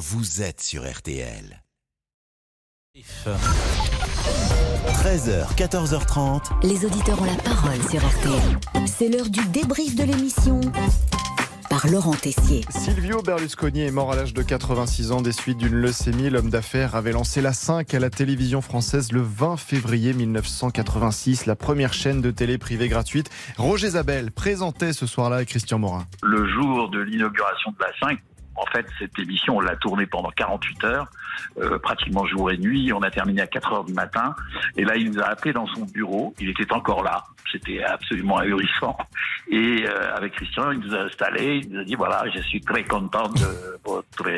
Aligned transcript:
vous 0.00 0.40
êtes 0.40 0.62
sur 0.62 0.90
RTL. 0.90 1.62
13h, 4.94 5.54
14h30. 5.54 6.66
Les 6.66 6.86
auditeurs 6.86 7.20
ont 7.20 7.26
la 7.26 7.36
parole 7.36 7.82
sur 7.90 8.00
RTL. 8.00 8.86
C'est 8.86 9.10
l'heure 9.10 9.28
du 9.28 9.46
débrief 9.48 9.94
de 9.96 10.04
l'émission 10.04 10.62
par 11.68 11.86
Laurent 11.86 12.14
Tessier. 12.14 12.64
Silvio 12.70 13.22
Berlusconi 13.22 13.82
est 13.82 13.90
mort 13.90 14.10
à 14.12 14.16
l'âge 14.16 14.34
de 14.34 14.42
86 14.42 15.12
ans 15.12 15.20
des 15.20 15.32
suites 15.32 15.58
d'une 15.58 15.74
leucémie. 15.74 16.28
L'homme 16.28 16.50
d'affaires 16.50 16.96
avait 16.96 17.12
lancé 17.12 17.40
la 17.40 17.52
5 17.52 17.94
à 17.94 18.00
la 18.00 18.10
télévision 18.10 18.60
française 18.60 19.12
le 19.12 19.20
20 19.20 19.56
février 19.56 20.12
1986, 20.14 21.46
la 21.46 21.56
première 21.56 21.92
chaîne 21.92 22.22
de 22.22 22.30
télé 22.30 22.58
privée 22.58 22.88
gratuite. 22.88 23.30
Roger 23.56 23.90
Zabel 23.90 24.32
présentait 24.32 24.92
ce 24.92 25.06
soir-là 25.06 25.36
avec 25.36 25.50
Christian 25.50 25.78
Morin. 25.78 26.06
Le 26.22 26.48
jour 26.48 26.88
de 26.90 27.00
l'inauguration 27.00 27.70
de 27.70 27.76
la 27.80 28.08
5, 28.08 28.18
en 28.60 28.66
fait, 28.66 28.86
cette 28.98 29.18
émission, 29.18 29.56
on 29.56 29.60
l'a 29.60 29.76
tournée 29.76 30.06
pendant 30.06 30.30
48 30.30 30.84
heures, 30.84 31.06
euh, 31.58 31.78
pratiquement 31.78 32.26
jour 32.26 32.50
et 32.50 32.58
nuit. 32.58 32.92
On 32.92 33.00
a 33.00 33.10
terminé 33.10 33.40
à 33.40 33.46
4 33.46 33.72
heures 33.72 33.84
du 33.84 33.94
matin. 33.94 34.34
Et 34.76 34.84
là, 34.84 34.96
il 34.96 35.10
nous 35.10 35.20
a 35.20 35.24
appelé 35.24 35.52
dans 35.52 35.66
son 35.68 35.82
bureau. 35.86 36.34
Il 36.38 36.50
était 36.50 36.70
encore 36.72 37.02
là. 37.02 37.24
C'était 37.50 37.82
absolument 37.82 38.38
ahurissant. 38.38 38.96
Et 39.50 39.84
euh, 39.86 40.14
avec 40.14 40.34
Christian, 40.34 40.72
il 40.72 40.80
nous 40.80 40.94
a 40.94 41.00
installés. 41.00 41.62
Il 41.64 41.72
nous 41.72 41.80
a 41.80 41.84
dit, 41.84 41.94
voilà, 41.94 42.24
je 42.34 42.40
suis 42.42 42.60
très 42.60 42.84
content 42.84 43.28
de 43.28 43.78
votre 43.84 44.30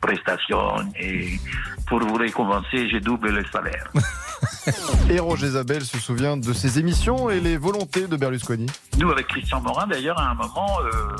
prestation. 0.00 0.76
Et 0.98 1.38
pour 1.88 1.98
vous 2.00 2.14
récompenser, 2.14 2.88
j'ai 2.88 3.00
doublé 3.00 3.32
le 3.32 3.44
salaire. 3.46 3.90
Et 5.10 5.18
Roger 5.18 5.48
Zabel 5.48 5.82
se 5.84 5.98
souvient 5.98 6.36
de 6.36 6.52
ses 6.52 6.78
émissions 6.78 7.30
et 7.30 7.40
les 7.40 7.56
volontés 7.56 8.06
de 8.06 8.16
Berlusconi. 8.16 8.66
Nous, 8.98 9.10
avec 9.10 9.26
Christian 9.28 9.60
Morin, 9.60 9.86
d'ailleurs, 9.86 10.18
à 10.18 10.30
un 10.30 10.34
moment, 10.34 10.78
euh, 10.82 11.16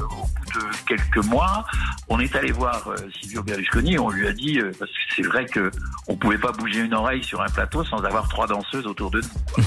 quelques 0.91 1.25
mois, 1.27 1.65
on 2.09 2.19
est 2.19 2.35
allé 2.35 2.51
voir 2.51 2.89
euh, 2.89 2.97
Silvio 3.21 3.43
Berlusconi 3.43 3.97
on 3.99 4.11
lui 4.11 4.27
a 4.27 4.33
dit, 4.33 4.59
euh, 4.59 4.73
parce 4.79 4.91
que 4.91 4.99
c'est 5.15 5.23
vrai 5.23 5.47
que 5.47 5.71
on 6.09 6.16
pouvait 6.16 6.39
pas 6.39 6.51
bouger 6.51 6.80
une 6.80 6.95
oreille 6.95 7.23
sur 7.23 7.41
un 7.41 7.49
plateau 7.49 7.85
sans 7.85 8.02
avoir 8.05 8.29
trois 8.29 8.49
danseuses 8.49 8.87
autour 8.87 9.10
de 9.13 9.21
nous. 9.21 9.65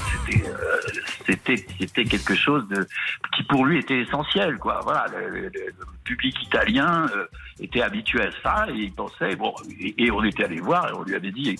C'était, 1.26 1.66
c'était 1.80 2.04
quelque 2.04 2.34
chose 2.34 2.66
de 2.68 2.86
qui 3.36 3.42
pour 3.44 3.64
lui 3.66 3.78
était 3.78 4.00
essentiel, 4.00 4.58
quoi. 4.58 4.80
Voilà, 4.84 5.06
le, 5.18 5.28
le- 5.40 5.50
le 5.54 5.74
public 6.04 6.36
italien 6.42 7.06
euh, 7.16 7.24
était 7.60 7.80
habitué 7.80 8.20
à 8.22 8.30
ça 8.42 8.66
et 8.70 8.74
il 8.78 8.92
pensait, 8.92 9.36
bon, 9.36 9.54
et, 9.80 9.94
et 10.04 10.10
on 10.10 10.22
était 10.22 10.44
allé 10.44 10.60
voir 10.60 10.88
et 10.90 10.92
on 10.92 11.02
lui 11.02 11.14
avait 11.14 11.30
dit, 11.32 11.56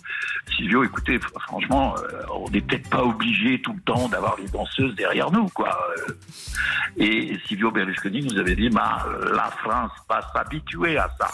Silvio, 0.54 0.84
écoutez, 0.84 1.16
fr- 1.18 1.40
franchement, 1.46 1.94
euh, 1.98 2.20
on 2.34 2.50
n'est 2.50 2.60
peut-être 2.60 2.90
pas 2.90 3.02
obligé 3.02 3.60
tout 3.62 3.72
le 3.72 3.80
temps 3.80 4.08
d'avoir 4.08 4.36
les 4.38 4.48
danseuses 4.48 4.94
derrière 4.96 5.30
nous, 5.30 5.48
quoi. 5.48 5.76
Euh, 6.08 6.12
Et 6.98 7.38
Silvio 7.48 7.70
Berlusconi 7.70 8.20
nous 8.22 8.38
avait 8.38 8.54
dit, 8.54 8.68
bah, 8.68 9.06
euh, 9.08 9.34
la 9.34 9.50
France 9.62 9.90
va 10.08 10.20
s'habituer 10.34 10.98
à 10.98 11.08
ça. 11.18 11.28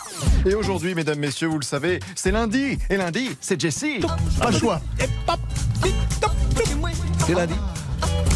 Et 0.49 0.55
aujourd'hui, 0.55 0.95
mesdames, 0.95 1.19
messieurs, 1.19 1.49
vous 1.49 1.59
le 1.59 1.65
savez, 1.65 1.99
c'est 2.15 2.31
lundi. 2.31 2.79
Et 2.89 2.97
lundi, 2.97 3.37
c'est 3.41 3.61
Jessie. 3.61 3.99
Pas 4.41 4.51
le 4.51 4.57
choix. 4.59 4.81
C'est 7.19 7.35
lundi. 7.35 7.55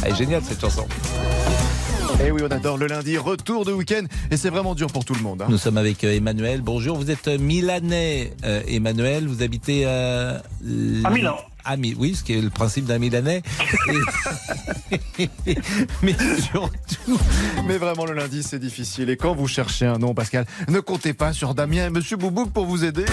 Elle 0.04 0.12
est 0.12 0.16
géniale 0.16 0.42
cette 0.44 0.60
chanson. 0.60 0.86
Et 2.24 2.30
oui, 2.30 2.42
on 2.44 2.50
adore 2.50 2.76
le 2.78 2.86
lundi, 2.86 3.18
retour 3.18 3.64
de 3.64 3.72
week-end. 3.72 4.02
Et 4.30 4.36
c'est 4.36 4.50
vraiment 4.50 4.74
dur 4.74 4.86
pour 4.88 5.04
tout 5.04 5.14
le 5.14 5.20
monde. 5.20 5.42
hein. 5.42 5.46
Nous 5.48 5.58
sommes 5.58 5.78
avec 5.78 6.04
euh, 6.04 6.14
Emmanuel. 6.14 6.60
Bonjour, 6.62 6.96
vous 6.96 7.10
êtes 7.10 7.26
euh, 7.28 7.38
milanais, 7.38 8.32
euh, 8.44 8.60
Emmanuel. 8.68 9.26
Vous 9.26 9.42
habitez 9.42 9.82
euh, 9.86 10.38
À 11.04 11.10
Milan. 11.10 11.36
À 11.64 11.76
Mi- 11.78 11.94
oui, 11.98 12.14
ce 12.14 12.22
qui 12.22 12.34
est 12.34 12.42
le 12.42 12.50
principe 12.50 12.84
d'un 12.84 12.98
milanais. 12.98 13.42
Et- 15.18 15.28
Mais 16.02 16.14
surtout, 16.52 17.18
Mais 17.66 17.78
vraiment, 17.78 18.04
le 18.04 18.12
lundi, 18.12 18.42
c'est 18.42 18.58
difficile. 18.58 19.08
Et 19.10 19.16
quand 19.16 19.34
vous 19.34 19.48
cherchez 19.48 19.86
un 19.86 19.98
nom, 19.98 20.14
Pascal, 20.14 20.44
ne 20.68 20.80
comptez 20.80 21.14
pas 21.14 21.32
sur 21.32 21.54
Damien 21.54 21.86
et 21.86 21.90
Monsieur 21.90 22.16
Boubouk 22.18 22.50
pour 22.52 22.66
vous 22.66 22.84
aider. 22.84 23.06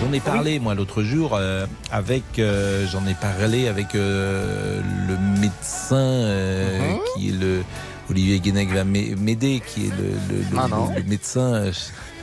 J'en 0.00 0.12
ai 0.12 0.20
parlé 0.20 0.58
moi 0.58 0.74
l'autre 0.74 1.02
jour 1.02 1.32
euh, 1.34 1.66
avec, 1.92 2.22
euh, 2.38 2.86
j'en 2.90 3.06
ai 3.06 3.14
parlé 3.14 3.68
avec 3.68 3.94
euh, 3.94 4.80
le 5.08 5.40
médecin 5.40 5.96
euh, 5.96 6.78
Mhm. 6.92 6.98
qui 7.14 7.28
est 7.28 7.32
le 7.32 7.62
Olivier 8.10 8.40
Guénec 8.40 8.70
va 8.70 8.82
m'ai- 8.82 9.14
m'aider, 9.14 9.62
qui 9.64 9.86
est 9.86 9.90
le, 9.90 10.08
le- 10.34 10.40
le- 10.50 10.58
Ah 10.58 10.66
non. 10.68 10.92
le 10.96 11.02
médecin 11.04 11.70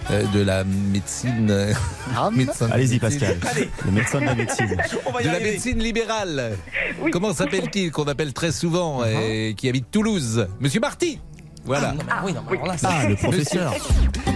euh, 0.10 0.24
de 0.34 0.42
la 0.42 0.64
médecine. 0.66 1.46
médecin 2.34 2.68
de 2.68 2.74
Allez-y. 2.74 3.00
Pascal. 3.00 3.38
Le 3.86 3.92
médecin 3.92 4.20
de 4.20 4.26
la 4.26 4.36
médecine. 4.36 4.68
de 5.24 5.28
la 5.30 5.40
médecine 5.40 5.80
libérale. 5.80 6.58
Comment 7.12 7.34
s'appelle-t-il 7.34 7.92
qu'on 7.92 8.04
appelle 8.06 8.34
très 8.34 8.52
souvent 8.52 9.04
et 9.06 9.54
qui 9.58 9.70
habite 9.70 9.90
Toulouse? 9.92 10.48
Monsieur 10.60 10.82
Marty. 10.82 11.20
Voilà. 11.68 11.94
Ah, 12.10 12.24
le 13.10 13.16
professeur. 13.16 13.74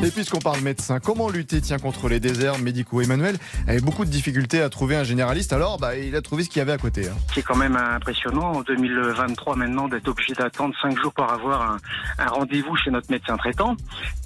Et 0.03 0.11
puisqu'on 0.11 0.39
parle 0.39 0.59
médecin, 0.61 0.99
comment 0.99 1.29
lutter 1.29 1.61
tiens, 1.61 1.79
contre 1.79 2.09
les 2.09 2.19
déserts 2.19 2.59
médicaux 2.59 3.01
Emmanuel 3.01 3.37
avait 3.67 3.79
beaucoup 3.81 4.03
de 4.05 4.09
difficultés 4.09 4.61
à 4.61 4.69
trouver 4.69 4.95
un 4.97 5.03
généraliste, 5.03 5.53
alors 5.53 5.77
bah, 5.79 5.95
il 5.95 6.15
a 6.15 6.21
trouvé 6.21 6.43
ce 6.43 6.49
qu'il 6.49 6.59
y 6.59 6.61
avait 6.61 6.71
à 6.73 6.77
côté. 6.77 7.07
hein. 7.07 7.13
C'est 7.33 7.41
quand 7.41 7.55
même 7.55 7.75
impressionnant 7.75 8.51
en 8.53 8.61
2023 8.61 9.55
maintenant 9.55 9.87
d'être 9.87 10.07
obligé 10.07 10.33
d'attendre 10.33 10.73
cinq 10.81 10.99
jours 10.99 11.13
pour 11.13 11.31
avoir 11.31 11.61
un, 11.73 11.77
un 12.19 12.27
rendez-vous 12.27 12.75
chez 12.75 12.91
notre 12.91 13.09
médecin 13.11 13.37
traitant. 13.37 13.75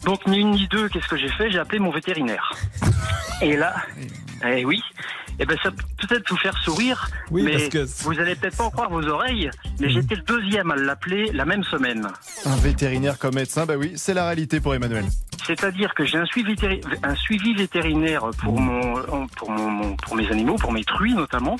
Donc 0.04 0.26
ni 0.28 0.40
une 0.40 0.52
ni 0.52 0.68
deux, 0.68 0.90
qu'est-ce 0.90 1.08
que 1.08 1.18
j'ai 1.18 1.30
fait? 1.30 1.52
J'ai 1.52 1.60
appelé 1.60 1.80
mon 1.80 1.92
vétérinaire. 1.92 2.52
Et 3.42 3.56
là, 3.56 3.76
eh 4.48 4.66
oui, 4.66 4.82
eh 5.40 5.46
ben 5.46 5.58
ça 5.64 5.72
peut 5.72 5.84
peut-être 6.08 6.30
vous 6.30 6.38
faire 6.38 6.58
sourire, 6.60 7.10
Oui, 7.32 7.44
mais 7.44 7.52
parce 7.54 7.70
que- 7.70 8.04
vous 8.04 8.20
allez 8.20 8.36
peut-être 8.36 8.58
pas 8.58 8.64
en 8.66 8.70
croire 8.70 8.90
vos 8.90 9.06
oreilles, 9.08 9.50
mais 9.80 9.90
j'étais 9.90 10.16
le 10.16 10.22
deuxième 10.22 10.72
à 10.72 10.76
l'appeler 10.76 11.32
la 11.34 11.46
même 11.46 11.64
semaine. 11.64 12.08
Un 12.46 12.56
vétérinaire 12.58 13.18
comme 13.20 13.36
médecin, 13.36 13.66
bah 13.66 13.76
oui, 13.78 13.94
c'est 13.96 14.14
la 14.14 14.26
réalité 14.26 14.60
pour 14.60 14.74
Emmanuel. 14.76 15.06
C'est-à-dire 15.46 15.94
que 15.94 16.06
j'ai 16.06 16.18
un 16.18 16.26
suivi, 16.26 16.54
vétéri- 16.56 16.82
un 17.04 17.16
suivi 17.16 17.54
vétérinaire 17.54 18.26
pour 18.42 18.60
mon, 18.60 18.96
pour 19.38 19.52
mon, 19.52 19.70
mon- 19.70 19.96
pour 19.96 20.16
mes 20.16 20.28
animaux, 20.32 20.56
pour 20.56 20.72
mes 20.72 20.84
truies 20.84 21.14
notamment, 21.14 21.58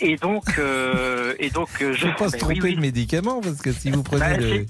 et 0.00 0.16
donc 0.16 0.44
euh, 0.58 1.34
et 1.38 1.50
donc 1.50 1.68
euh, 1.80 1.92
Je 1.92 2.06
ne 2.06 2.12
pas 2.12 2.26
se 2.26 2.32
ben 2.32 2.38
tromper 2.38 2.54
oui, 2.54 2.60
oui. 2.70 2.76
de 2.76 2.80
médicament 2.80 3.40
parce 3.40 3.58
que 3.62 3.72
si 3.72 3.90
vous 3.90 4.02
prenez 4.02 4.20
Bah, 4.20 4.36
le, 4.36 4.66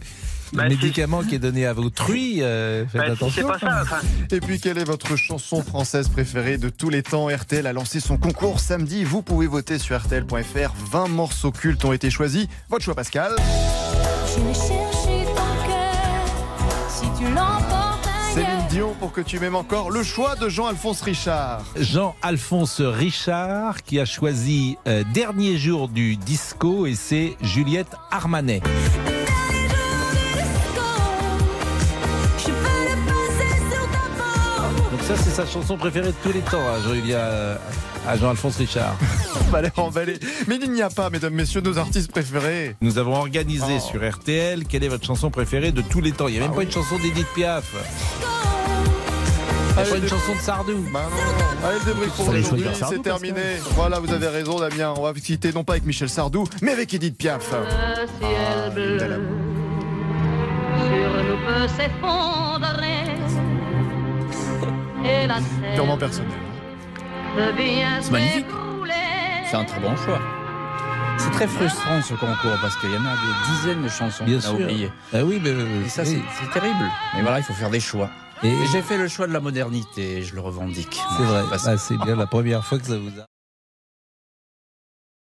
le 0.53 0.57
bah, 0.59 0.69
médicament 0.69 1.23
qui 1.23 1.37
est 1.37 1.39
donné 1.39 1.67
à 1.67 1.73
vos 1.73 1.91
truies, 1.91 2.43
euh, 2.43 2.85
faites 2.87 3.01
Bah, 3.01 3.07
c'est- 3.07 3.13
attention. 3.13 3.43
c'est 3.43 3.53
pas 3.53 3.59
ça. 3.59 3.83
Enfin, 3.83 3.99
Et 4.33 4.41
puis, 4.41 4.61
quelle 4.61 4.79
est 4.79 4.85
votre 4.85 5.17
chanson 5.17 5.63
française 5.63 6.09
préférée 6.09 6.59
de 6.59 6.69
tous 6.69 6.91
les 6.91 7.03
temps? 7.03 7.29
RTL 7.29 7.67
a 7.67 7.73
lancé 7.73 8.01
son 8.01 8.17
concours 8.17 8.61
samedi. 8.61 9.05
Vous 9.05 9.23
pouvez 9.23 9.47
voter 9.47 9.79
sur 9.79 9.97
RTL.fr. 9.97 10.73
20 10.91 11.09
morceaux 11.09 11.53
cultes 11.53 11.85
ont 11.85 11.93
été 11.93 12.11
choisis. 12.11 12.47
Votre 12.69 12.85
choix, 12.85 12.95
Pascal. 12.95 13.33
Je 13.37 14.43
vais 14.43 14.55
chercher 14.55 15.25
ton 15.27 15.67
cœur 15.67 16.91
si 16.91 17.07
tu 17.19 17.25
l'emportes 17.33 18.09
Céline. 18.35 18.47
Dion 18.71 18.95
pour 19.01 19.11
que 19.13 19.21
tu 19.21 19.41
m'aimes 19.41 19.57
encore. 19.57 19.91
Le 19.91 20.03
choix 20.05 20.37
de 20.37 20.49
Jean-Alphonse 20.49 21.03
Richard. 21.03 21.63
Jean-Alphonse 21.77 22.81
Richard 22.81 23.83
qui 23.83 23.99
a 23.99 24.05
choisi 24.05 24.77
euh, 24.87 25.03
Dernier 25.13 25.57
jour 25.59 25.89
du 25.89 26.17
disco 26.17 26.87
et 26.87 26.95
c'est 26.95 27.37
Juliette 27.43 27.93
Armanet. 28.13 28.63
Ça 35.17 35.23
c'est 35.25 35.31
sa 35.31 35.47
chanson 35.47 35.77
préférée 35.77 36.09
de 36.09 36.15
tous 36.23 36.33
les 36.33 36.41
temps, 36.41 36.59
hein, 36.61 36.79
Julia- 36.89 37.17
euh, 37.19 37.57
à 38.09 38.17
Jean-Alphonse 38.17 38.57
Richard. 38.57 38.95
On 39.47 39.51
va 39.51 39.63
les 39.63 39.69
remballer. 39.75 40.19
Mais 40.47 40.59
il 40.63 40.71
n'y 40.73 40.83
a 40.83 40.91
pas, 40.91 41.11
mesdames, 41.11 41.35
messieurs, 41.35 41.61
nos 41.61 41.79
artistes 41.79 42.11
préférés. 42.11 42.77
Nous 42.81 42.99
avons 42.99 43.15
organisé 43.17 43.79
Oh. 43.79 43.91
sur 43.91 44.09
RTL 44.09 44.65
quelle 44.67 44.85
est 44.85 44.89
votre 44.89 45.05
chanson 45.07 45.31
préférée 45.31 45.73
de 45.73 45.83
tous 45.83 46.01
les 46.01 46.13
temps? 46.13 46.29
Il 46.29 46.33
n'y 46.35 46.39
a 46.39 46.43
même 46.43 46.51
Ah 46.53 46.55
pas 46.55 46.61
oui. 46.61 46.67
une 46.67 46.73
chanson 46.73 46.97
d'Edith 46.99 47.27
Piaf. 47.35 47.65
Il 47.73 47.79
n'y 49.75 49.79
a 49.79 49.83
Allez, 49.83 49.91
pas 49.91 49.97
une 49.99 50.09
chanson 50.09 50.35
de 50.35 50.41
Sardou. 50.41 50.85
Bah 50.93 51.03
non. 51.11 51.69
Allez, 51.69 51.79
le 51.79 51.85
débrief 51.85 52.13
pour 52.13 52.27
Fallait 52.27 52.39
aujourd'hui, 52.41 52.65
choisir 52.65 52.79
Sardou, 52.79 52.97
c'est 52.97 53.03
terminé. 53.03 53.43
Voilà, 53.77 53.99
vous 54.01 54.13
avez 54.13 54.29
raison, 54.29 54.59
Damien. 54.59 54.95
On 54.97 55.03
va 55.03 55.13
citer 55.23 55.53
non 55.53 55.63
pas 55.65 55.75
avec 55.75 55.87
Michel 55.87 56.09
Sardou, 56.09 56.45
mais 56.63 56.73
avec 56.73 56.93
Edith 56.95 57.17
Piaf. 57.17 57.53
Le 57.53 58.07
ciel 58.27 58.73
bleu 58.75 58.97
de 58.99 59.05
l'amour. 59.05 59.37
sur 60.77 61.25
nous 61.25 61.39
peut 61.47 61.69
s'effondrer. 61.69 62.90
Purement 65.75 65.97
personnel. 65.99 66.31
C'est 68.03 68.11
magnifique. 68.11 68.47
C'est 69.51 69.57
un 69.57 69.65
très 69.65 69.81
bon 69.81 69.97
choix. 69.97 70.21
C'est 71.19 71.31
très 71.33 71.47
frustrant 71.47 72.01
ce 72.03 72.15
concours 72.15 72.57
parce 72.63 72.77
qu'il 72.77 72.91
y 72.91 72.95
en 72.97 73.01
a 73.05 73.13
des 73.13 73.53
dizaines 73.53 73.83
de 73.83 73.89
chansons 73.89 74.25
qu'on 74.25 74.49
a 74.49 74.53
oubliées. 74.53 74.91
Ah 75.13 75.19
oui, 75.25 75.41
mais, 75.43 75.51
Et 75.85 75.89
ça, 75.89 76.03
oui. 76.03 76.23
c'est 76.41 76.51
terrible. 76.51 76.85
Mais 77.15 77.23
voilà, 77.23 77.39
il 77.39 77.43
faut 77.43 77.53
faire 77.53 77.69
des 77.71 77.81
choix. 77.81 78.09
Et- 78.43 78.55
j'ai 78.73 78.81
fait 78.81 78.97
le 78.97 79.07
choix 79.07 79.27
de 79.27 79.33
la 79.35 79.41
modernité, 79.41 80.23
je 80.23 80.35
le 80.35 80.41
revendique. 80.41 80.99
c'est 81.19 81.23
vrai. 81.25 81.43
Ah, 81.53 81.77
c'est 81.77 81.99
bien 81.99 82.17
la 82.17 82.27
première 82.27 82.65
fois 82.65 82.79
que 82.79 82.87
ça 82.87 82.97
vous 82.97 83.11
a. 83.21 83.27